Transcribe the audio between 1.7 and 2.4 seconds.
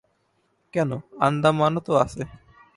তো আছে।